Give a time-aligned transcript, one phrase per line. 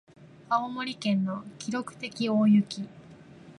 [0.49, 2.87] 青森県の記録的大雪